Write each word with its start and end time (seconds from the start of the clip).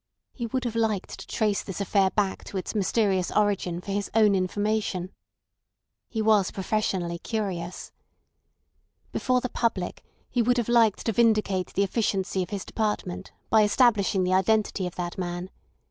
He 0.33 0.47
would 0.47 0.63
have 0.63 0.73
liked 0.75 1.19
to 1.19 1.27
trace 1.27 1.61
this 1.61 1.79
affair 1.79 2.09
back 2.09 2.43
to 2.45 2.57
its 2.57 2.73
mysterious 2.73 3.31
origin 3.31 3.81
for 3.81 3.91
his 3.91 4.09
own 4.15 4.33
information. 4.33 5.11
He 6.09 6.23
was 6.23 6.49
professionally 6.49 7.19
curious. 7.19 7.91
Before 9.11 9.41
the 9.41 9.49
public 9.49 10.03
he 10.27 10.41
would 10.41 10.57
have 10.57 10.67
liked 10.69 11.05
to 11.05 11.11
vindicate 11.13 11.75
the 11.75 11.83
efficiency 11.83 12.41
of 12.41 12.49
his 12.49 12.65
department 12.65 13.31
by 13.51 13.61
establishing 13.61 14.23
the 14.23 14.33
identity 14.33 14.87
of 14.87 14.95
that 14.95 15.19
man. 15.19 15.51